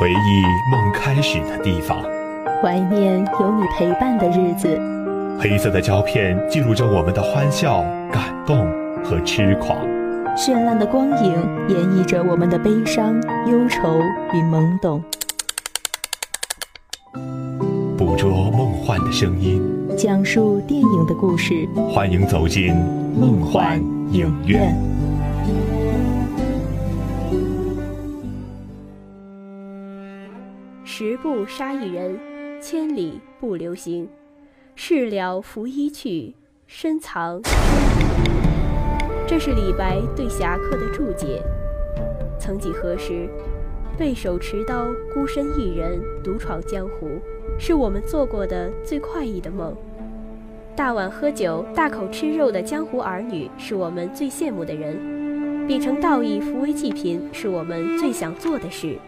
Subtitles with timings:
[0.00, 2.02] 回忆梦开始的地方，
[2.62, 4.80] 怀念有你陪伴的日子。
[5.38, 8.66] 黑色的胶片记录着我们的欢笑、感动
[9.04, 9.76] 和痴狂。
[10.34, 11.34] 绚烂的光影
[11.68, 13.14] 演绎着我们的悲伤、
[13.46, 14.00] 忧愁
[14.32, 15.04] 与懵懂。
[17.98, 19.62] 捕捉梦幻的声音，
[19.98, 21.68] 讲述电影的故事。
[21.90, 22.74] 欢迎走进
[23.14, 23.78] 梦幻
[24.12, 24.74] 影院。
[31.02, 32.20] 十步杀一人，
[32.60, 34.06] 千里不留行。
[34.74, 36.34] 事了拂衣去，
[36.66, 37.40] 深藏。
[39.26, 41.42] 这是李白对侠客的注解。
[42.38, 43.26] 曾几何时，
[43.96, 47.08] 背手持刀，孤身一人独闯江湖，
[47.58, 49.74] 是我们做过的最快意的梦。
[50.76, 55.66] 大碗喝酒，大口吃肉的江湖儿女，是我们最羡慕的人。
[55.66, 58.98] 秉承道义，扶危济贫，是我们最想做的事。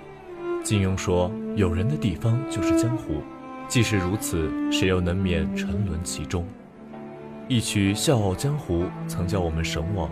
[0.63, 3.23] 金庸说：“有人的地方就是江湖。”
[3.69, 6.47] 即使如此，谁又能免沉沦其中？
[7.49, 10.11] 一曲《笑傲江湖》曾叫我们神往，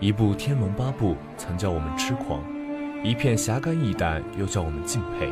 [0.00, 2.40] 一部《天龙八部》曾叫我们痴狂，
[3.02, 5.28] 一片侠肝义胆又叫我们敬佩。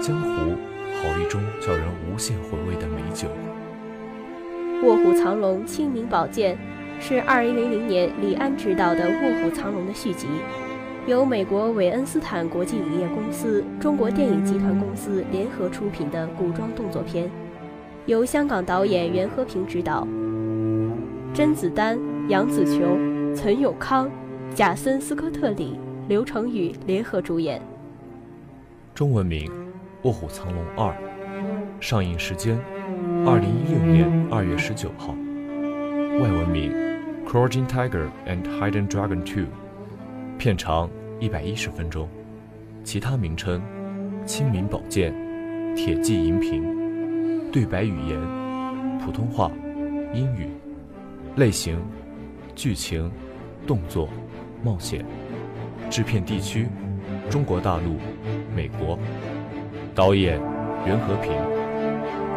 [0.00, 0.56] 江湖，
[1.00, 3.28] 好一种叫人无限回味的美酒。
[4.86, 6.56] 《卧虎藏龙·清明宝剑》
[7.00, 10.26] 是2000年李安执导的《卧虎藏龙》的续集。
[11.04, 17.28] 由美国韦恩斯坦国际影业公司、中国电影集团公司联合出品的古装动作片，
[18.06, 20.06] 由香港导演袁和平执导，
[21.34, 24.08] 甄子丹、杨紫琼、陈永康、
[24.54, 27.60] 贾森·斯科特里、刘承宇联合主演。
[28.94, 29.48] 中文名
[30.02, 30.92] 《卧虎藏龙二》，
[31.80, 32.56] 上映时间：
[33.26, 35.16] 二零一六年二月十九号。
[36.20, 36.72] 外文名
[37.28, 39.42] 《Crouching Tiger and Hidden Dragon Two》。
[40.42, 40.90] 片长
[41.20, 42.08] 一百一十分钟，
[42.82, 43.62] 其他名称：
[44.24, 45.14] 《清明宝鉴》
[45.76, 46.64] 《铁骑银屏》。
[47.52, 48.18] 对白语言：
[48.98, 49.52] 普通话、
[50.12, 50.48] 英语。
[51.36, 51.80] 类型：
[52.56, 53.08] 剧情、
[53.68, 54.08] 动作、
[54.64, 55.06] 冒险。
[55.88, 56.66] 制片地区：
[57.30, 57.98] 中国大陆、
[58.52, 58.98] 美国。
[59.94, 60.40] 导演：
[60.84, 61.32] 袁和平。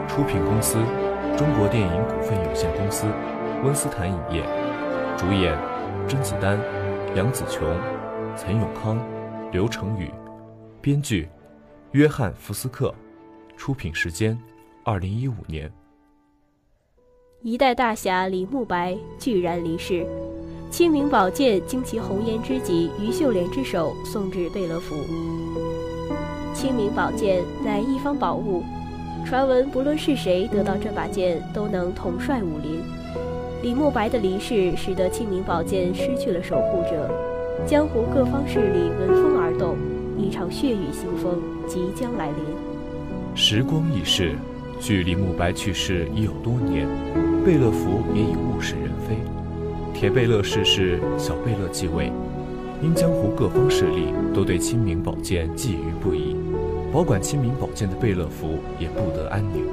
[0.08, 0.78] 出品公司：
[1.36, 3.08] 中国电影股份有限公司、
[3.64, 4.44] 温斯坦影业。
[5.18, 5.58] 主演：
[6.08, 6.60] 甄子丹、
[7.16, 7.68] 杨紫琼。
[8.38, 9.00] 陈永康、
[9.50, 10.12] 刘成宇，
[10.82, 11.30] 编剧
[11.94, 12.94] 约翰·福斯克，
[13.56, 14.38] 出品时间
[14.84, 15.72] 二零一五年。
[17.42, 20.06] 一代大侠李慕白居然离世，
[20.70, 24.96] 清明宝剑经其红颜知己于秀莲之手送至贝勒府。
[26.54, 28.64] 清明宝剑乃一方宝物，
[29.26, 32.84] 传闻不论是谁得到这把剑，都能统帅武林。
[33.64, 37.25] 李慕白的离世，使得清明宝剑失去了守护者。
[37.66, 39.76] 江湖各方势力闻风而动，
[40.18, 42.38] 一场血雨腥风即将来临。
[43.34, 44.36] 时光易逝，
[44.80, 46.88] 距离慕白去世已有多年，
[47.44, 49.16] 贝勒府也已物是人非。
[49.94, 52.12] 铁贝勒逝世，小贝勒继位，
[52.84, 56.36] 因江湖各方势力都对清明宝剑觊觎不已，
[56.94, 59.66] 保管清明宝剑的贝勒府也不得安宁。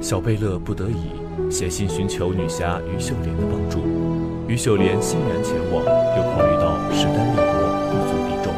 [0.00, 3.80] 小贝勒不得已写信寻求女侠于秀莲的帮助。
[4.46, 6.56] 于秀莲欣然前往，又考虑
[6.98, 7.42] 势单力薄，
[7.92, 8.50] 不足敌众，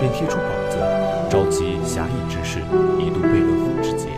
[0.00, 0.78] 便贴出膀子，
[1.28, 2.60] 召集侠义之士，
[2.98, 4.08] 以度贝勒府之劫。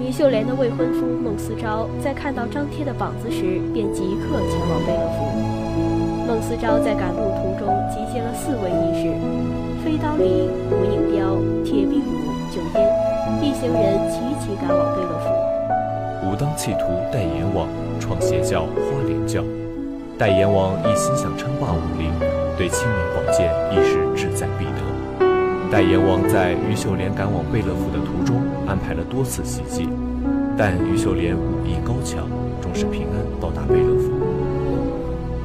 [0.00, 5.36] 于秀莲的未婚夫孟思昭在看到张贴的膀子时，便即刻前往贝勒府。
[6.26, 9.12] 孟思昭在赶路途中集结了四位义士：
[9.84, 12.88] 飞刀李、胡应彪、铁臂武、九烟，
[13.42, 16.32] 一行人齐齐赶往贝勒府。
[16.32, 17.68] 武当企图代阎王。
[17.98, 19.42] 创邪教花莲教，
[20.18, 22.10] 代阎王一心想称霸武林，
[22.56, 25.70] 对清明宝剑亦是志在必得。
[25.70, 29.86] 代阎王在于秀莲赶往贝勒府的途中安排了多次袭击，
[30.56, 32.26] 但于秀莲武艺高强，
[32.62, 34.10] 终是平安到达贝勒府。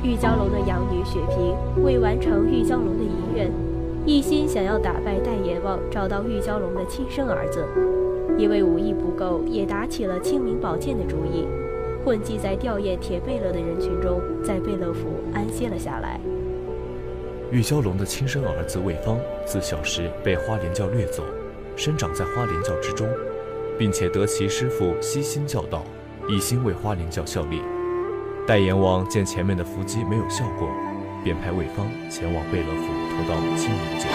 [0.03, 3.51] 玉娇龙的养女雪萍为完成玉娇龙的遗愿，
[4.05, 7.65] 一心想要打败代阎王，找到玉娇龙的亲生儿子，
[8.37, 11.45] 因为武艺不够，也打起了清明宝剑的主意。
[12.03, 16.19] 混迹在吊唁铁贝勒的人群中，在贝勒府安歇了下来。
[17.51, 21.23] 玉娇龙的亲生儿子魏方，自小时被花莲教掠走，
[21.75, 23.07] 生长在花莲教之中，
[23.77, 25.83] 并且得其师父悉心教导，
[26.27, 27.61] 一心为花莲教效力。
[28.47, 30.67] 代阎王见前面的伏击没有效果，
[31.23, 34.09] 便派魏方前往贝勒府偷盗清明剑。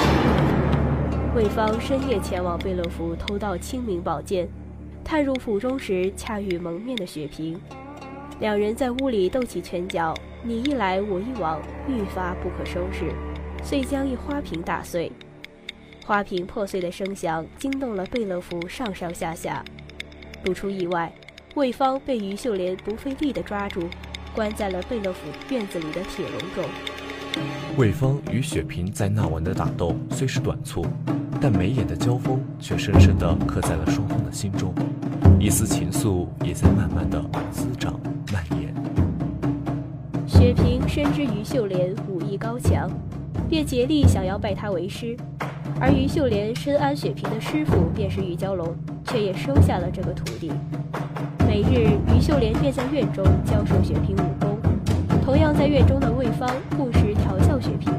[1.37, 4.49] 魏方深夜前往贝勒府偷盗清明宝剑。
[5.07, 7.57] 探入府中时，恰遇蒙面的雪萍，
[8.41, 10.13] 两人在屋里斗起拳脚，
[10.43, 13.13] 你一来我一往，愈发不可收拾，
[13.63, 15.13] 遂将一花瓶打碎。
[16.05, 19.65] 花瓶破碎的声响惊动了贝勒府上上下下。
[20.43, 21.13] 不出意外，
[21.55, 23.89] 魏芳被于秀莲不费力地抓住，
[24.35, 26.65] 关在了贝勒府院子里的铁笼中。
[27.77, 30.87] 魏芳与雪萍在那晚的打斗虽是短促，
[31.39, 34.75] 但眉眼的交锋却深深地刻在了双方的心中，
[35.39, 38.01] 一丝情愫也在慢慢的滋长
[38.33, 38.75] 蔓延。
[40.27, 42.91] 雪萍深知于秀莲武艺高强，
[43.47, 45.15] 便竭力想要拜她为师，
[45.79, 48.75] 而于秀莲深谙雪萍的师傅便是玉娇龙，
[49.05, 50.51] 却也收下了这个徒弟。
[51.47, 54.57] 每日，于秀莲便在院中教授雪萍武功。
[55.23, 57.13] 同样在院中的魏芳不时
[57.57, 57.93] 调笑雪萍，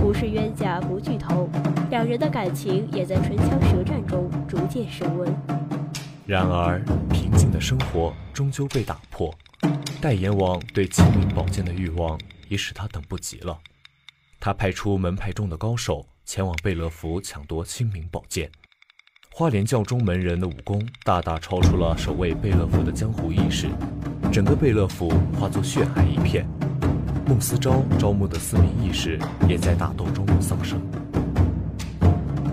[0.00, 1.48] 不是冤家不聚头，
[1.88, 5.32] 两人的感情也在唇枪舌战中逐渐升温。
[6.26, 9.32] 然而，平静的生活终究被打破，
[10.00, 12.18] 代阎王对清明宝剑的欲望
[12.48, 13.56] 也使他等不及了。
[14.40, 18.50] 他派出门派中的高手前往贝勒府抢夺清明宝剑。
[19.32, 23.68] 花莲教中门人的武功大大超出了守卫贝勒府的江湖义士。
[24.32, 26.44] 整个贝勒府化作血海一片，
[27.28, 29.18] 孟思昭招募的四名义士
[29.48, 30.80] 也在打斗中丧生。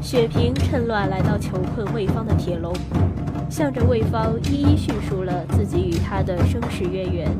[0.01, 2.73] 雪萍趁乱来到囚困魏芳的铁笼，
[3.51, 7.31] 向着魏芳一一叙述了自己与他的生死渊源。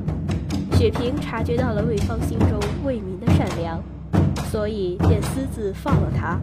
[0.74, 3.82] 雪萍察觉到了魏芳心中为民的善良，
[4.52, 6.40] 所以便私自放了他。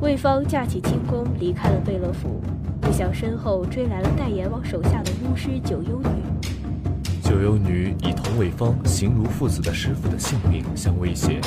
[0.00, 2.40] 魏芳架起轻功离开了贝勒府，
[2.80, 6.23] 不想身后追来了代阎王手下的巫师九幽女。
[7.34, 11.40] 九幽女以同魏芳形如父子的师傅的性命相威胁，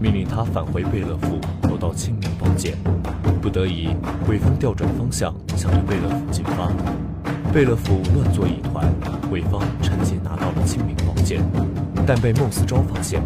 [0.00, 2.74] 命令他返回贝勒府夺到清明宝剑。
[3.42, 3.90] 不得已，
[4.26, 6.72] 魏芳调转方向，向着贝勒府进发。
[7.52, 8.90] 贝勒府乱作一团，
[9.30, 11.44] 魏芳趁机拿到了清明宝剑，
[12.06, 13.22] 但被孟思昭发现。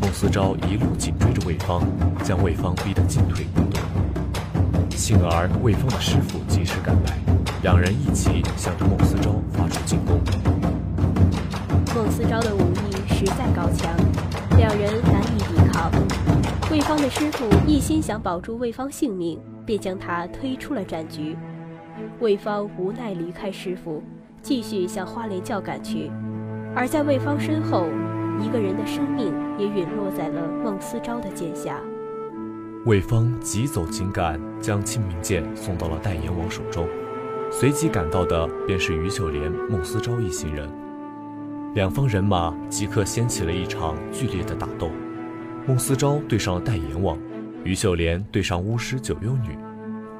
[0.00, 1.80] 孟思昭一路紧追着魏芳，
[2.24, 3.78] 将魏芳逼得进退不得。
[4.96, 7.16] 幸而魏芳的师傅及时赶来，
[7.62, 10.20] 两人一起向着孟思昭发出进攻。
[12.16, 13.94] 孟思昭的武艺实在高强，
[14.56, 15.92] 两人难以抵抗。
[16.70, 21.36] 魏芳的师傅一心想保住魏芳性命，便将他推出了战局。
[22.20, 24.02] 魏芳无奈离开师傅，
[24.40, 26.10] 继续向花莲教赶去。
[26.74, 27.86] 而在魏芳身后，
[28.40, 31.78] 一个人的生命也陨落在了孟思昭的剑下。
[32.86, 36.88] 魏芳急走紧赶，将清明剑送到了代阎王手中。
[37.50, 40.66] 随即赶到的便是于秀莲、孟思昭一行人。
[41.76, 44.88] 两方人马即刻掀起了一场剧烈的打斗，
[45.66, 47.18] 孟思昭对上了代阎王，
[47.64, 49.58] 于秀莲对上巫师九幽女，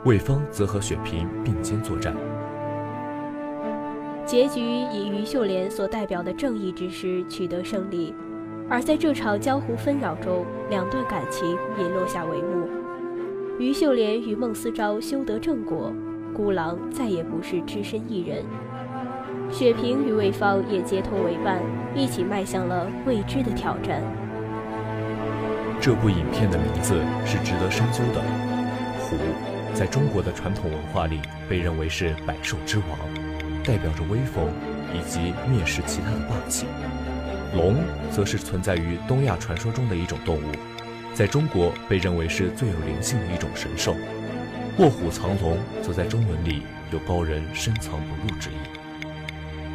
[0.05, 2.15] 魏芳则和雪萍并肩作战。
[4.27, 8.13] 结局以于秀莲所代表的正义之师取得胜利，
[8.69, 12.69] 而在这场江湖纷扰中，两段感情也落下帷幕。
[13.59, 15.91] 于秀莲与孟思昭修得正果，
[16.35, 18.45] 孤狼再也不是只身一人。
[19.51, 21.63] 雪萍与魏芳也结同为伴，
[21.95, 24.03] 一起迈向了未知的挑战。
[25.81, 28.21] 这部影片的名字是值得深究的。
[28.99, 29.17] 虎，
[29.73, 32.99] 在中国的传统文化里被认为是百兽之王，
[33.63, 34.49] 代表着威风
[34.93, 36.67] 以及蔑视其他的霸气。
[37.55, 37.77] 龙，
[38.11, 40.51] 则是存在于东亚传说中的一种动物，
[41.15, 43.95] 在中国被认为是最有灵性的一种神兽。
[44.79, 48.55] 卧虎藏龙，则在中文里有高人深藏不露之意。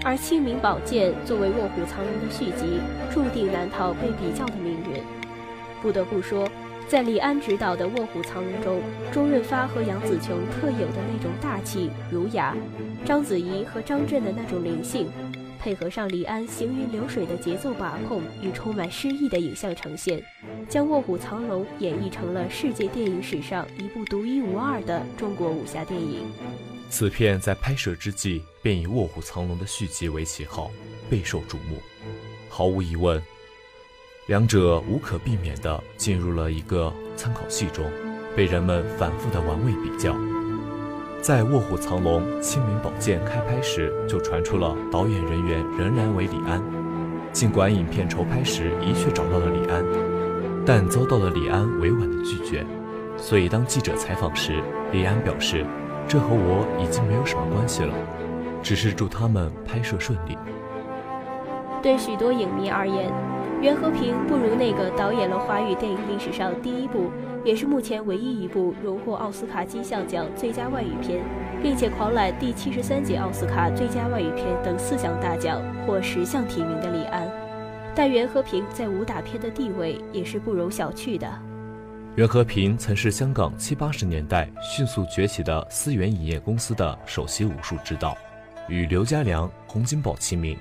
[0.04, 2.82] 而清明宝剑作为《卧虎藏龙》的续集，
[3.14, 5.00] 注定难逃被比较的命运。
[5.80, 6.50] 不得不说，
[6.88, 8.82] 在李安执导的《卧虎藏龙》中，
[9.12, 12.56] 周润发和杨紫琼特有的那种大气儒雅，
[13.06, 15.08] 章子怡和张震的那种灵性，
[15.60, 20.20] 配合上李安行云流水的节奏把控与充满诗意的影像呈现，
[20.68, 26.26] 将《卧虎藏龙》演绎成了世界电影史上一部独一无二的中国武侠电影。
[26.92, 30.70] 此片在拍摄之际便以《卧虎藏龙》的续集为旗号，
[31.10, 31.82] 备受瞩目。
[32.50, 33.20] 毫无疑问，
[34.28, 37.90] 两者无可避免地进入了一个参考系中，
[38.36, 40.14] 被人们反复的玩味比较。
[41.22, 46.62] 在《卧虎藏龙》《清明宝剑》开拍时，就传出了导演人员仍然为李安。
[47.32, 49.82] 尽管影片筹拍时的确找到了李安，
[50.66, 52.66] 但遭到了李安委婉的拒绝。
[53.18, 55.66] 所以当记者采访时，李安表示。
[56.08, 57.94] 这和我已经没有什么关系了，
[58.62, 60.38] 只是祝他们拍摄顺利。
[61.82, 63.12] 对许多影迷而言，
[63.62, 67.10] 袁和平不如那个导演了华语电影历史上第一部，
[67.44, 71.24] 也是目前唯一一部荣获奥斯卡金像奖最佳外语片，
[71.64, 77.28] 并且狂揽第七十三届奥斯卡最佳外语片等四项大奖，获十项提名的李安。
[77.96, 81.28] 但袁和平在武打片的地位也是不容小觑的。
[82.18, 88.18] 袁和平曾是香港七八十年代迅速崛起的思源影业公司的首席武术指导，
[88.68, 90.58] 与刘家良、洪金宝齐名。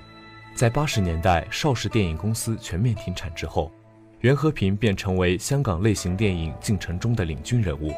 [0.55, 3.69] 在八十年代邵氏电影公司全面停产之后，
[4.21, 7.93] 袁和平便成为香港类型电影进程中的领军人物。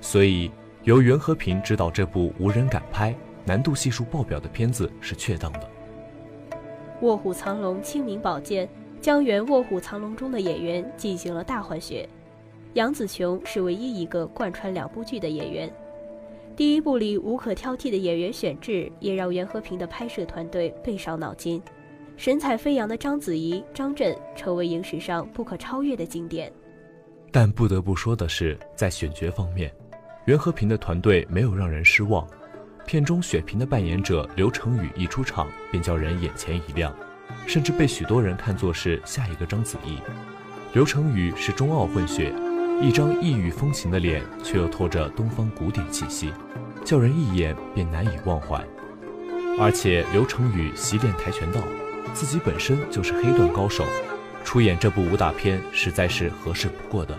[0.00, 0.50] 所以，
[0.84, 5.60] 由袁和平执导这部无人敢拍、难度系数爆表的片子是确当的。
[7.02, 8.66] 《卧虎藏龙》《清明宝剑》
[9.02, 12.08] 将原《卧虎藏龙》中的演员进行了大换血。
[12.76, 15.72] 杨紫琼是唯一一个贯穿两部剧的演员。
[16.54, 21.60] 第一部里无可挑剔的演员选制，也让袁和平的拍摄团队倍伤脑筋。
[22.18, 26.52] 神采飞扬的章子怡、张震成为影史上不可超越的经典。
[27.32, 29.72] 但不得不说的是，在选角方面，
[30.26, 32.28] 袁和平的团队没有让人失望。
[32.84, 36.94] 片中雪萍的扮演者刘承宇一出场便叫人眼前一亮，
[37.46, 39.96] 甚至被许多人看作是下一个章子怡。
[40.74, 42.34] 刘承宇是中澳混血。
[42.80, 46.30] 一张异域风情的脸，却又透着东方古典气息，
[46.84, 48.62] 叫人一眼便难以忘怀。
[49.58, 51.60] 而且刘承宇习练跆拳道，
[52.12, 53.84] 自己本身就是黑段高手，
[54.44, 57.16] 出演这部武打片实在是合适不过的。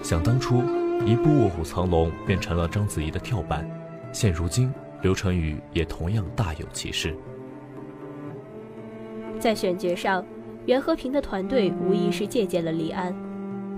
[0.00, 0.62] 想当初，
[1.04, 3.68] 一部《卧虎藏龙》便成了章子怡的跳板，
[4.12, 4.72] 现如今
[5.02, 7.16] 刘承宇也同样大有其事。
[9.40, 10.24] 在选角上，
[10.66, 13.12] 袁和平的团队无疑是借鉴了李安。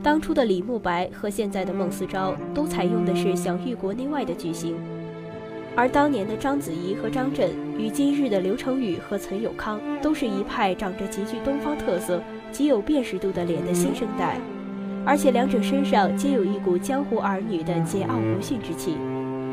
[0.07, 4.77] 当初的李慕白和现在的孟思昭都采用的是享誉国内外的巨星，
[5.75, 12.23] 而当年的章子怡和张震与今日的刘成宇和陈友康都是一派长着极具东方特色、
[12.53, 14.39] 极有辨识度的脸的新生代，
[15.05, 18.97] 而且两者身上皆有一股江湖儿女的桀骜不驯之气，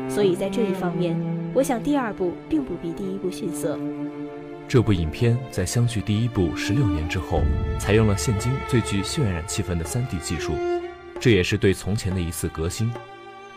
[0.08, 1.20] 所以在这一方面，
[1.52, 3.76] 我想第二部并不比第一部逊色。
[4.66, 7.42] 这部影片在相距第一部十六年之后，
[7.78, 10.56] 采用了现今最具渲染气氛的 3D 技术，
[11.20, 12.90] 这也是对从前的一次革新。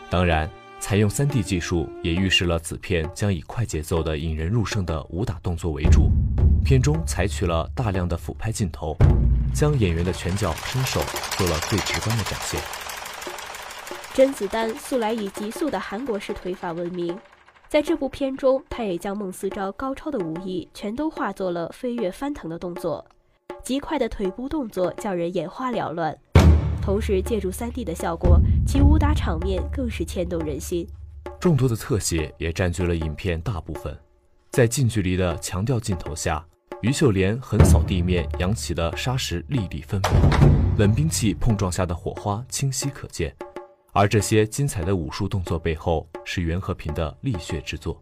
[0.08, 0.48] 当然，
[0.78, 6.10] 采用 3D 技术也预示了此片将以快节奏的引人入胜的武打动作为主。
[6.64, 8.96] 片中采取了大量的俯拍镜头，
[9.52, 11.02] 将演员的拳脚身手
[11.36, 12.60] 做了最直观的展现。
[14.14, 17.18] 甄子丹素来以急速的韩国式腿法闻名。
[17.70, 23.04] 在这部片中，他也将孟思昭高超的武艺全都化作了飞跃翻腾的动作，
[23.62, 26.16] 极快的腿部动作叫人眼花缭乱。
[26.80, 30.88] 同时，借助 3D 的效果，其武打场面更是牵动人心。
[31.38, 33.94] 众多的特写也占据了影片大部分，
[34.50, 36.42] 在近距离的强调镜头下，
[36.80, 43.36] 于秀莲横扫地面扬起的沙石粒粒分明，冷兵器碰撞下的火花清晰可见。
[43.98, 48.00] 而这些精彩的武术动作背后，是袁和平的力血之作。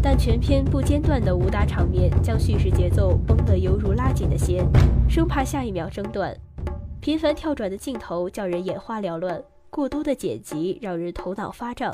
[0.00, 4.64] 但全片不间断的武打场面，将叙事节奏绷得犹如拉紧的弦，
[5.10, 6.32] 生怕下一秒中断。
[7.00, 11.90] 频繁跳转的镜头叫人眼花缭乱，过多的剪辑让人头脑发胀。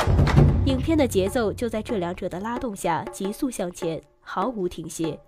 [0.67, 5.19] 影片的节奏就在这两者的拉动下急速向前，毫无停歇。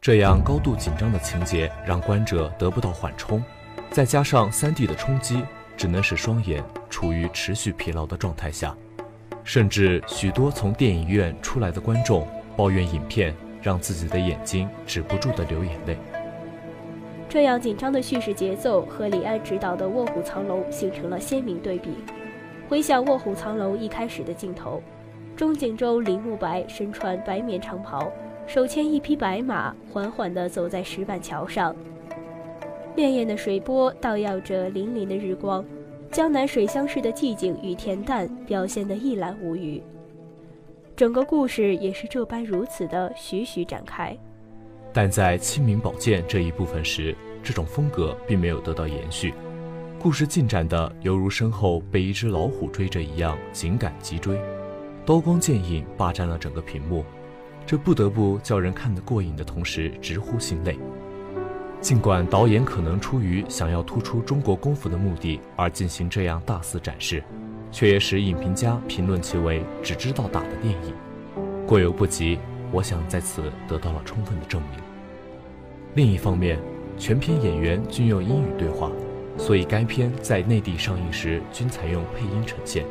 [0.00, 3.40] 这样高度紧张的情节让观者得不到缓冲，
[3.92, 5.44] 再加上 3D 的冲击。
[5.78, 8.76] 只能使双眼处于持续疲劳的状态下，
[9.44, 13.32] 甚至许多从电影院出来的观众抱怨影片
[13.62, 15.96] 让自己的眼睛止不住的流眼泪。
[17.28, 21.90] 这样紧张的叙事节奏和李安执导的《卧虎藏龙》形成了鲜明对比。
[22.68, 24.82] 回想《卧虎藏龙》一开始的镜头，
[25.36, 28.10] 中景中李慕白身穿白棉长袍，
[28.46, 31.76] 手牵一匹白马，缓缓地走在石板桥上。
[32.98, 35.64] 潋滟的水波荡漾着粼粼的日光，
[36.10, 39.80] 江南水乡式的寂静与恬淡表现得一览无余。
[40.96, 44.18] 整个故事也是这般如此的徐徐展开。
[44.92, 49.32] 但在清明宝剑这一部分时，这种风格并没有得到延续，
[50.00, 54.36] 故事进展的犹如身后被一只老虎追着一样紧赶急追，
[55.06, 57.04] 刀光剑影霸占了整个屏幕，
[57.64, 60.76] 这不得不叫人看得过瘾的同时直呼心累。
[61.80, 67.22] 尽管导演可能出于想要突出中国功夫的目的而进行这样大肆展示，
[67.70, 70.94] 却也使影评家评论其为只知道打的电影，
[71.66, 72.38] 过犹不及。
[72.70, 74.80] 我想在此得到了充分的证明。
[75.94, 76.58] 另一方面，
[76.98, 78.90] 全片演员均用英语对话，
[79.38, 82.84] 所以该片在内地上映时均采用配音呈现。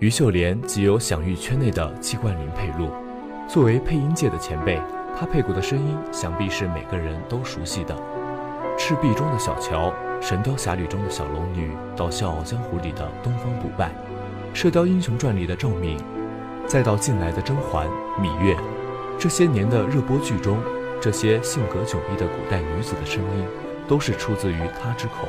[0.00, 2.90] 于秀莲即由享誉圈内的季冠霖配录，
[3.52, 4.80] 作为配音界的前辈。
[5.18, 7.94] 他配过的声音，想必是每个人都熟悉的，
[8.78, 9.90] 《赤壁》中的小乔，
[10.22, 13.88] 《神雕侠侣》中的小龙女，到《笑傲江湖》里的东方不败，
[14.54, 15.98] 《射雕英雄传》里的赵敏，
[16.64, 17.88] 再到近来的甄嬛、
[18.20, 18.56] 芈月，
[19.18, 20.58] 这些年的热播剧中，
[21.00, 23.44] 这些性格迥异的古代女子的声音，
[23.88, 25.28] 都是出自于他之口。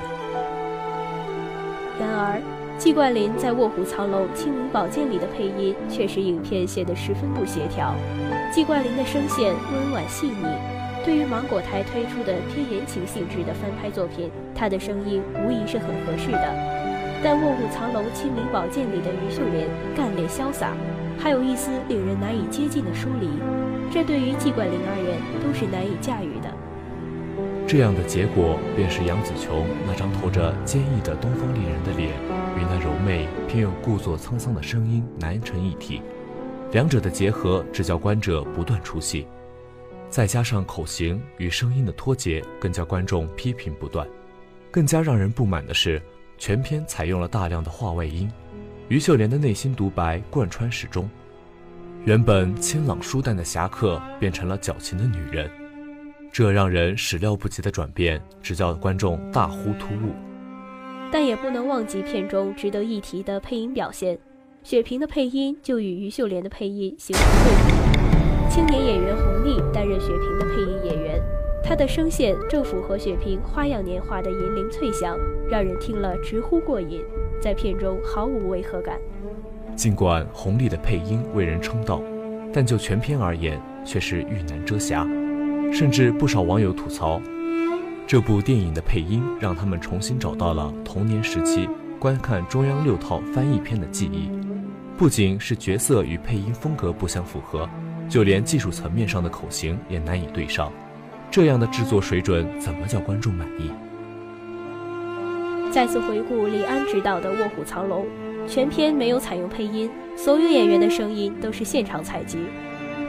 [2.00, 2.40] 然而，
[2.82, 7.94] 季冠霖在《卧虎藏龙·清明宝剑》里的配音却使影片显得十分不协调。
[8.52, 10.48] 季冠霖的声线温婉细腻，
[11.06, 16.56] 对于芒果台推出的偏言情性质的翻拍作品，他的声音无疑是很合适的。
[17.24, 20.74] 但《卧虎藏龙·清明宝剑》里的于秀莲干练潇洒，
[21.20, 23.30] 还有一丝令人难以接近的疏离，
[23.94, 26.50] 这对于季冠霖而言都是难以驾驭的。
[27.68, 32.12] 这样的结果，便是杨紫琼那张透着坚毅的东方丽人的脸，
[33.02, 36.02] 媚偏又故作沧桑的声音难成一体，
[36.72, 39.28] 两者的结合只叫观者不断出戏。
[40.10, 44.08] 再加上口型与声音的脱节，更叫观众批评不断。
[44.70, 46.02] 更加让人不满的是，
[46.38, 48.30] 全片采用了大量的话外音，
[48.90, 51.10] 于秀莲的内心独白贯穿始终，
[52.06, 55.50] 原本清朗舒淡的侠客变成了矫情的女人。
[56.32, 60.14] 这让人始料不及的转变，只叫观众大呼突兀。
[61.12, 64.18] 但也不能忘记片中值得一提的配音表现，
[64.64, 68.50] 雪萍的配音就与于秀莲的配音形成对比。
[68.50, 71.22] 青年演员洪丽担任雪萍的配音演员，
[71.64, 75.18] 她的声线正符合雪萍花样年华的银铃脆响，
[75.50, 77.02] 让人听了直呼过瘾，
[77.42, 78.98] 在片中毫无违和感。
[79.76, 82.02] 尽管洪丽的配音为人称道，
[82.54, 85.08] 但就全片而言，却是遇难遮瑕。
[85.74, 87.22] 甚至不少网友吐槽，
[88.12, 94.30] 这部电影的配音让他们重新找到了童年时期观看中央六套翻译片的记忆。
[94.98, 97.70] 不仅是角色与配音风格不相符合，
[98.10, 100.70] 就连技术层面上的口型也难以对上。
[101.32, 103.72] 这样的制作水准，怎么叫观众满意？
[105.72, 108.06] 再次回顾李安执导的《卧虎藏龙》，
[108.46, 112.40] 全片没有采用配音，所有演员的声音都是现场采集。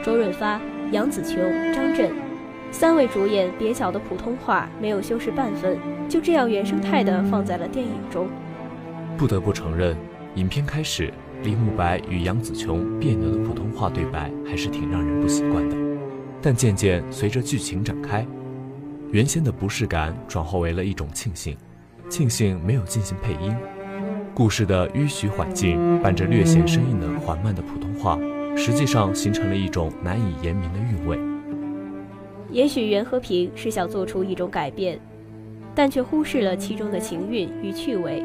[0.01, 0.61] 周润发、
[0.93, 1.43] 杨紫琼、
[1.73, 2.09] 张震。
[2.73, 5.77] 三位主演蹩脚的普通话没有修饰半分，
[6.09, 8.27] 就这样原生态的放在了电影中。
[9.15, 9.95] 不得不承认，
[10.33, 15.75] 影片开始，李慕白与杨紫琼别扭的普通话对白还是挺让人不习惯的。
[16.41, 18.25] 但渐渐随着剧情展开，
[19.11, 21.55] 原先的不适感转化为了一种庆幸，
[22.09, 23.55] 庆幸没有进行配音。
[24.33, 28.17] 故事的迂徐缓进，伴着略显生硬的缓慢的普通话，
[28.57, 31.32] 实际上形成了一种难以言明的韵味。
[32.53, 34.99] 也许袁和平是想做出一种改变，
[35.73, 38.23] 但却忽视了其中的情韵与趣味。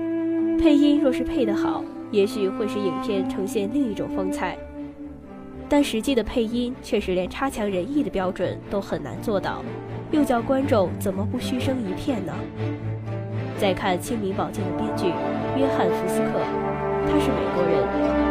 [0.61, 4.55] 配音若是配得好，也许会使影片呈现另一种风采。
[5.67, 9.65] 但实际的配音却是连差强人意的标准都很难做到，
[10.11, 12.35] 又叫观众怎么不嘘声一片呢？
[13.57, 15.07] 再看《清明宝剑》的编剧
[15.59, 16.39] 约翰·福斯克，
[17.07, 17.81] 他是美国人，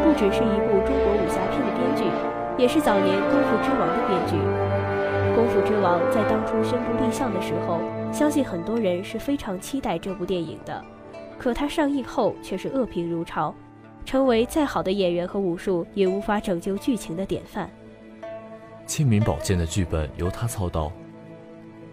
[0.04, 2.04] 不只是一部中国武侠片的编剧，
[2.62, 4.36] 也是早年《功夫之王》的编剧。
[5.38, 7.80] 《功夫之王》在当初宣布立项的时候，
[8.12, 10.84] 相信很多人是非常期待这部电影的。
[11.38, 13.54] 可它上映后却是恶评如潮，
[14.04, 17.70] 成为再好的演员和武术也无法拯救剧情的典范。
[18.88, 20.92] 《清明宝剑》的剧本由他操刀，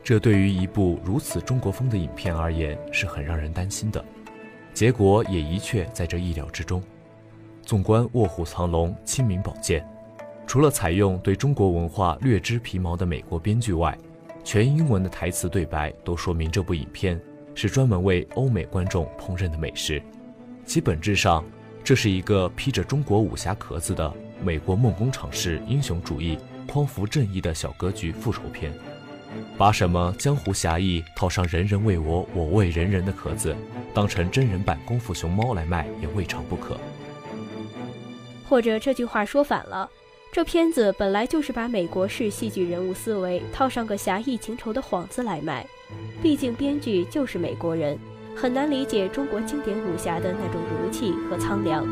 [0.03, 4.03] 这对于一部如此中国风的影片而言是很让人担心的。
[4.73, 6.83] 结果也一确在这意料之中。
[7.61, 9.83] 纵观《卧虎藏龙》《清明宝剑》。
[10.47, 13.97] 除了采用对中国文化略知皮毛的美国编剧外，
[14.45, 17.21] 全英文的台词对白都说明这部影片
[17.55, 20.01] 是专门为欧美观众烹饪的美食。
[20.65, 21.45] 其本质上，
[21.83, 28.73] 这是一个披着中国武侠壳子的美国梦工厂式英雄主义、匡扶正义的小格局复仇片。
[29.59, 33.57] 把什么江湖侠义套上人人为我，我为人人的壳子，
[33.93, 36.79] 当成真人版功夫熊猫来卖，也未尝不可。
[38.49, 39.91] 或者这句话说反了。
[40.35, 45.65] 这片子本来就是把美国式戏剧人物思维套上个侠义情仇的幌子来卖，
[46.21, 47.97] 毕竟编剧就是美国人，
[48.35, 51.87] 很难理解中国经典武侠的那种儒气和苍凉，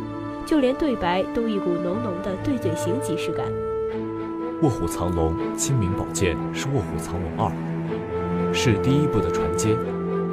[0.45, 3.47] 就连对白都一股浓浓的对嘴型即视感。
[4.61, 7.53] 《卧虎藏龙·清明宝剑》是《卧虎藏龙二》，
[8.53, 9.69] 是第一部的传接，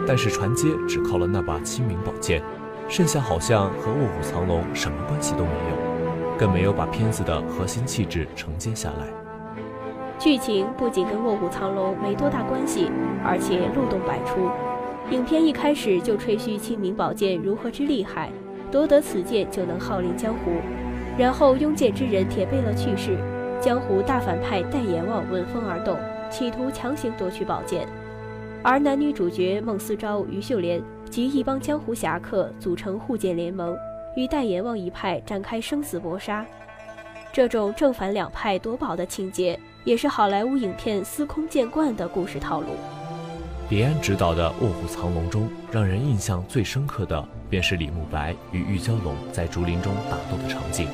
[0.08, 2.42] 但是传接只靠了那把清明宝剑，
[2.90, 5.89] 剩下好像和《卧虎藏龙》什么关系都没有。
[6.40, 9.06] 更没有把片子的核心气质承接下来。
[10.18, 12.90] 剧情不仅跟《卧虎藏龙》没多大关系，
[13.24, 14.50] 而且漏洞百出。
[15.12, 18.30] 影片一开始就吹嘘清明宝剑如何之厉害，
[18.72, 20.52] 夺得此剑就能号令江湖。
[21.18, 23.18] 然后拥剑之人铁贝勒去世，
[23.60, 25.98] 江湖大反派戴阎王闻风而动，
[26.30, 27.88] 企图强行夺取宝剑。
[28.62, 33.76] 而男女主角孟思昭、于秀莲及一帮江湖侠客组成护剑联盟。
[34.16, 36.46] 与戴阎王一派展开生死搏杀，
[37.32, 42.68] 这种正反两派夺宝的情节，也是好莱坞影片司空见惯的故事套路。
[43.70, 50.88] 李安执导的《卧虎藏龙》中，让人印象最深刻的便是李慕白与玉娇龙在竹林中打斗的场景。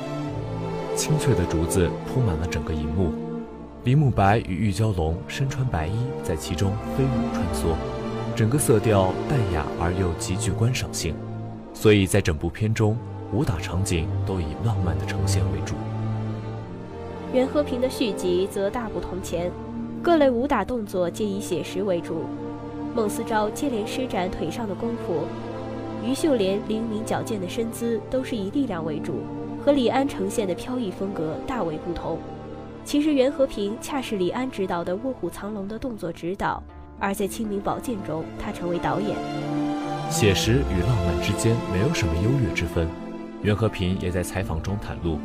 [0.94, 3.12] 青翠的竹子铺满了整个银幕，
[3.84, 7.74] 李慕白与玉娇龙身穿白衣在其中飞舞穿梭，
[8.36, 11.14] 整个色调淡雅而又极具观赏性。
[11.78, 12.96] 所以在整部片中，
[13.34, 15.74] 武打场景都以浪漫的呈现为主。
[17.34, 19.52] 袁和平的续集则大不同前，
[20.02, 22.24] 各类武打动作皆以写实为主。
[22.94, 25.26] 孟思昭接连施展腿上的功夫，
[26.02, 29.20] 于秀莲灵敏矫健的身姿都是以力量为主，
[29.62, 32.18] 和李安呈现的飘逸风格大为不同。
[32.86, 36.62] 其实袁和平恰是李安执导的《卧虎藏龙》的动作指导，
[36.98, 39.55] 而在《清明宝剑》中，他成为导演。
[40.10, 42.88] 写实与浪漫之间没有什么优越之分。
[43.42, 45.18] 袁和平也在采访中袒露，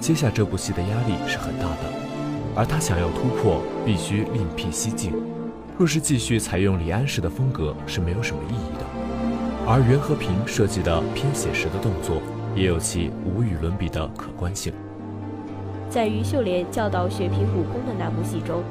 [0.00, 1.92] 接下这部戏的压力是很大的，
[2.54, 5.12] 而他想要突破，必须另辟蹊径。
[5.76, 8.84] 若是继续采用李安式的风格是没有什么意义的，
[9.66, 12.22] 而袁和平设计的偏写实的动作
[12.56, 14.72] 也有其无与伦比的可观性。
[15.90, 18.62] 在于秀莲教导雪萍武功的那部戏中，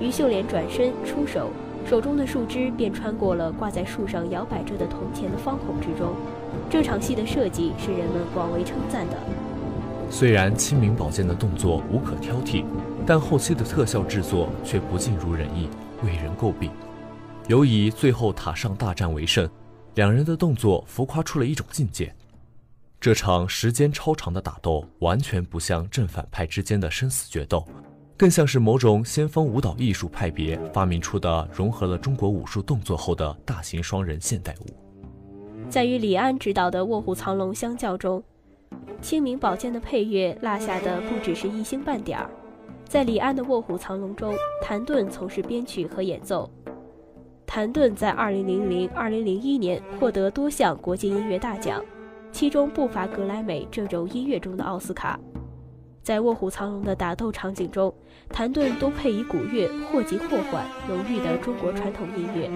[0.00, 1.50] 于秀莲转身出手，
[1.88, 6.14] 手中的树枝便穿过了挂在树上摇摆着的铜钱的方孔之中。
[6.68, 9.16] 这场戏的设计是人们广为称赞的。
[10.10, 12.64] 虽然清明宝剑的动作无可挑剔，
[13.06, 15.68] 但后期的特效制作却不尽如人意。
[16.04, 16.70] 为人诟病，
[17.48, 19.48] 尤以最后塔上大战为胜，
[19.94, 22.14] 两人的动作浮夸出了一种境界。
[23.00, 27.64] 这场时间超长的打斗，完全不像正反派之间的生死决斗，
[28.18, 35.68] 更像是某种先锋舞蹈艺术派别发明出的融合了中国武术动作后的大型双人现代舞。
[35.68, 38.22] 在与李安执导的《卧虎藏龙》相较中，
[39.02, 42.30] 《清明宝剑》的配乐落下的不只是一星半点儿。
[42.88, 46.50] 在李安的《卧虎藏龙》中，谭盾从事编曲和演奏。
[47.44, 51.84] 谭盾在2000、2001年获得多项国际音乐大奖，
[52.32, 55.20] 其中不乏格莱美这种音乐中的奥斯卡。
[56.06, 57.92] 在《卧虎藏龙》的打斗场景中，
[58.28, 62.48] 谭盾多配以古乐，或急或缓，浓郁的中国传统音乐；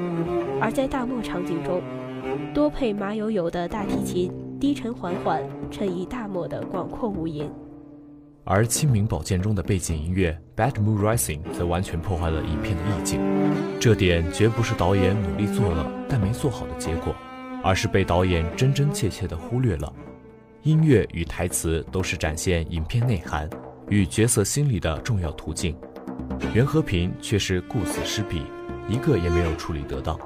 [0.61, 1.83] 而在大漠场景中，
[2.55, 7.49] 多配马友友的大提琴，低沉缓缓，衬以大漠的广阔无垠。
[8.45, 13.21] 而《清明宝剑》中的背景音乐《Bad Moon Rising》则完全破坏了影片的意境，
[13.81, 17.13] 这点绝不是导演努力做了但没做好的结果，
[17.65, 19.93] 而是被导演真真切切地忽略了。
[20.63, 23.49] 音乐与台词都是展现影片内涵
[23.89, 25.75] 与角色心理的重要途径，
[26.55, 28.43] 袁和平却是顾此失彼，
[28.87, 30.19] 一个也没有处理得当。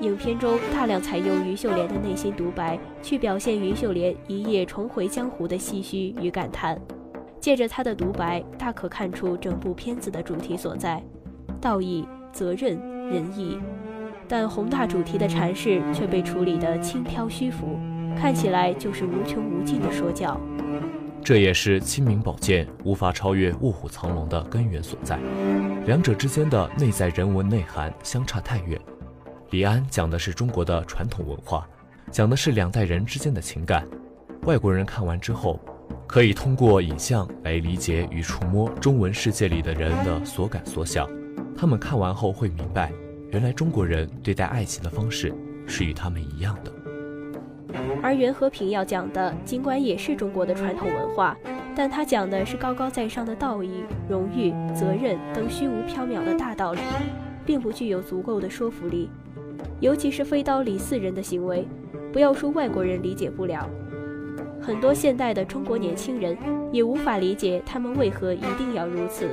[0.00, 6.76] 影片中大量采用于秀莲的内心独白，去表现于秀莲一夜重回江湖的唏嘘与感叹。
[7.40, 11.00] 借着他的独白，大可看出整部片子的主题所在：
[11.60, 12.76] 道义、责任、
[13.08, 13.56] 仁义。
[14.26, 17.78] 但宏大主题的阐释却被处理得轻飘虚浮，
[18.20, 20.38] 看起来就是无穷无尽的说教。
[21.24, 25.18] 这也是《清明宝剑》无法超越《卧虎藏龙》的根源所在，
[25.86, 28.80] 两者之间的内在人文内涵相差太远。
[29.50, 31.66] 李安讲的是中国的传统文化，
[32.10, 33.86] 讲的是两代人之间的情感，
[34.42, 35.60] 外国人看完之后。
[36.06, 41.06] 可以通过影像来理解与触摸中文世界里的人的所感所想，
[41.56, 42.90] 他们看完后会明白，
[43.30, 45.34] 原来中国人对待爱情的方式
[45.66, 46.72] 是与他们一样的。
[48.02, 51.36] 而袁和平要讲的，尽管也是中国的传统文化，
[51.76, 56.80] 但他讲的是高高在上的道义、荣誉、责任等虚无缥缈的大道理，
[57.44, 59.10] 并不具有足够的说服力，
[59.80, 61.66] 尤其是飞刀李四人的行为，
[62.12, 63.68] 不要说外国人理解不了。
[64.60, 66.36] 很多现代的中国年轻人
[66.72, 69.28] 也无法理解他们为何一定要如此，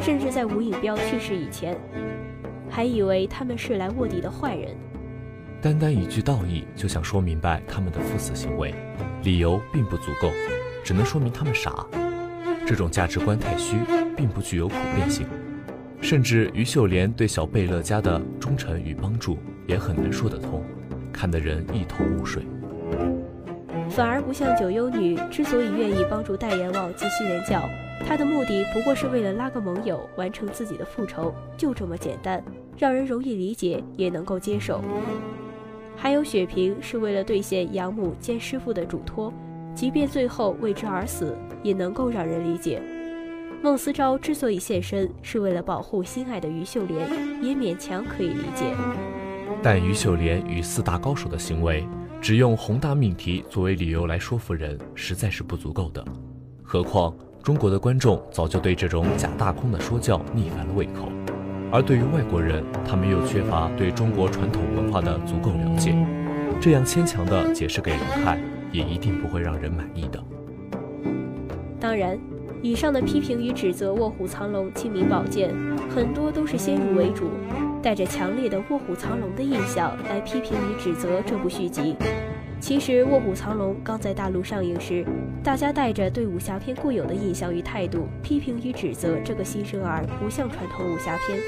[0.00, 1.76] 甚至在吴颖彪去世以前，
[2.70, 4.76] 还以为他们是来卧底的坏人。
[5.62, 8.74] 单单一句道义就想说明白他们的赴死行为，
[9.22, 10.28] 理由并不足够，
[10.82, 11.86] 只能说明他们傻。
[12.66, 13.76] 这种价值观太虚，
[14.16, 15.24] 并不具有普遍性。
[16.00, 20.64] 甚至于秀莲对小贝勒家的忠诚与帮助也很难说得通，
[21.12, 22.42] 看得人一头雾水。
[23.88, 27.62] 反而不像九幽女之所以愿意帮助代阎王及西人教，
[28.04, 32.42] 她的目的不过是为了拉个盟友，完成自己的复仇，就这么简单，
[32.76, 34.82] 让人容易理解，也能够接受。
[36.02, 39.32] 还有雪萍是为了兑现养母兼师傅的嘱托，
[39.72, 42.82] 即便最后为之而死，也能够让人理解。
[43.62, 47.08] 孟思昭之所以现身，是为了保护心爱的于秀莲，
[47.40, 48.74] 也勉强可以理解。
[49.62, 51.86] 但于秀莲与四大高手的行为。
[52.20, 56.04] 只用宏大命题作为理由来说服人，实在是不足够的。
[56.64, 61.08] 何况中国的观众早就对这种假大空的说教腻烦了胃口。
[61.72, 65.96] 而对于外国人，他们又缺乏对中国传统文化的足够了解，
[66.60, 68.38] 这样牵强的解释给人看，
[68.70, 70.22] 也一定不会让人满意的。
[71.80, 72.18] 当然，
[72.60, 75.50] 以上的批评与指责《卧虎藏龙·清明宝剑》，
[75.88, 77.30] 很多都是先入为主，
[77.82, 81.96] 带着强烈的《卧虎藏龙》的印象来批评与指责这部续集。
[82.62, 85.04] 其实，《卧虎藏龙》刚在大陆上映时，
[85.42, 91.40] 大家带着对武侠片固有的印象与态度，批评与指责这个新生儿不像传统武侠片，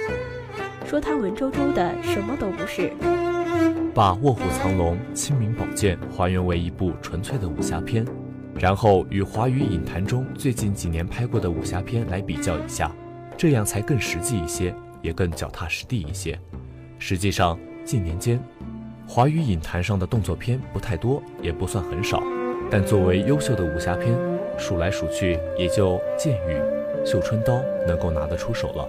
[0.85, 2.92] 说他文绉绉的，什么都不是。
[3.94, 8.05] 把《卧虎藏龙·清明宝剑》还原为一部纯粹的武侠片。
[8.59, 12.90] 然后与华语影坛中最近几年拍过的武侠片来比较一下，
[13.37, 16.37] 这样才更实际一些，也更脚踏实地一些。
[16.98, 18.42] 实际上，近年间，
[19.07, 22.23] 华语影坛上的动作片不太多，也不算很少。
[22.71, 24.17] 但作为优秀的武侠片，
[24.57, 26.55] 数来数去也就《剑雨》
[27.07, 27.55] 《绣春刀》
[27.87, 28.88] 能够拿得出手了。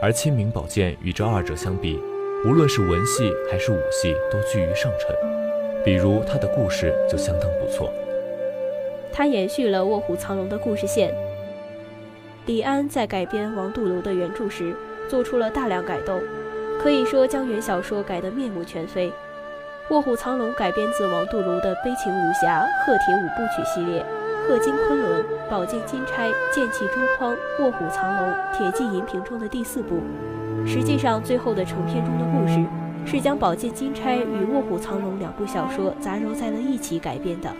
[0.00, 1.98] 而《清明宝剑》与这二者相比，
[2.44, 5.16] 无论是文戏还是武戏都居于上乘。
[5.82, 7.90] 比如它的故事就相当不错。
[9.10, 11.12] 它延续了《卧虎藏龙》的故事线。
[12.46, 14.76] 李安在改编王度庐的原著时，
[15.08, 16.20] 做出了大量改动，
[16.80, 19.08] 可以说将原小说改得面目全非。
[19.90, 24.04] 《卧虎藏龙》改编自王度庐的悲情武侠《鹤铁五部曲》系列，
[24.46, 27.32] 《鹤金昆仑》《宝剑金钗》《剑气珠筐》
[27.64, 30.02] 《卧虎藏龙》《铁骑银屏》中的第四部。
[30.66, 32.62] 实际上，最后的成片中的故事，
[33.10, 37.50] 是将《宝剑金钗》与《卧虎藏龙》两部小说杂糅在了一起改编的。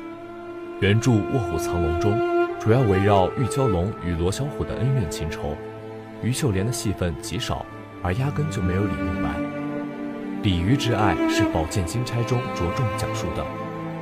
[0.80, 2.12] 原著《卧虎藏龙》中，
[2.60, 5.54] 主要围绕玉娇龙与罗小虎的恩怨情仇，
[6.22, 7.64] 于秀莲的戏份极少，
[8.02, 9.47] 而压根就没有李慕白。
[10.42, 13.44] 鲤鱼之爱是《宝剑金钗》中着重讲述的。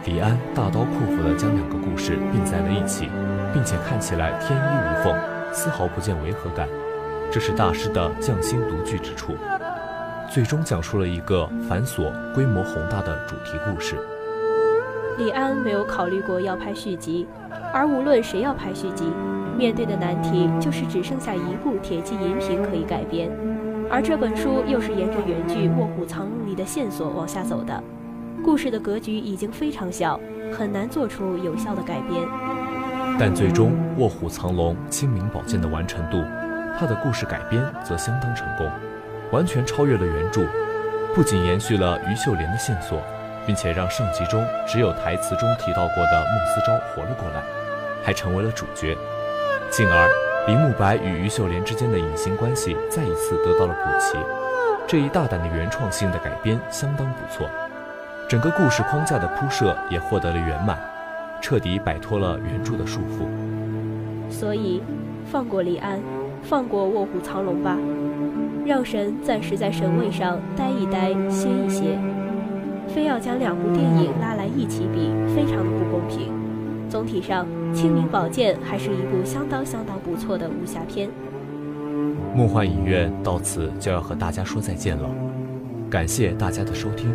[0.05, 3.09] 李安大刀阔斧地将两个故事并在了一起，
[3.55, 5.19] 并且看起来天衣无缝，
[5.51, 6.69] 丝毫不见违和感，
[7.33, 9.35] 这是大师的匠心独具之处。
[10.31, 13.97] 最终讲述了一个繁琐、规模宏大的主题故事。
[15.17, 17.27] 李安没有考虑过要拍续集，
[17.73, 19.11] 而无论谁要拍续集，
[19.57, 23.31] 面对的难题就是只剩下一部《铁骑银屏》可以改编，
[23.91, 27.83] 而这本书又是沿着原剧《卧虎藏龙》里的线索往下走的，
[28.45, 30.21] 故事的格局已经非常小，
[30.53, 32.27] 很难做出有效的改编。
[33.19, 36.23] 但最终，《卧虎藏龙·清明宝剑》的完成度，
[36.79, 38.71] 它的故事改编则相当成功，
[39.31, 40.43] 完全超越了原著，
[41.15, 43.01] 不仅延续了于秀莲的线索。
[43.47, 47.41] 并且让上集中只有台词中提到过的孟思昭活了过来，
[48.03, 48.99] 还成为了主角，
[49.71, 50.11] 进而
[50.49, 54.17] 李慕白与于秀莲之间的隐形关系再一次得到了补齐。
[54.87, 57.49] 这一大胆的原创性的改编相当不错，
[58.29, 60.79] 整个故事框架的铺设也获得了圆满，
[61.43, 63.27] 彻底摆脱了原著的束缚。
[64.31, 64.81] 所以，
[65.25, 65.99] 放过李安，
[66.43, 67.77] 放过《卧虎藏龙》吧，
[68.65, 71.99] 让神暂时在神位上待一待，歇一歇。
[72.87, 76.33] 非要将两部电影拉来一起比，非常的不公平。
[76.89, 77.45] 总体上，
[77.77, 81.11] 《清明宝剑》还是一部相当相当不错的武侠片。
[82.35, 85.07] 梦幻影院到此就要和大家说再见了，
[85.91, 87.15] 感谢大家的收听。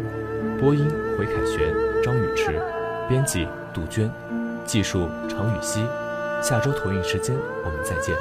[0.60, 2.62] 播音：回凯旋、张雨池，
[3.10, 4.10] 编辑：杜鹃，
[4.64, 5.82] 技术：常雨熙。
[6.44, 8.16] 下周投影时间，我们再见。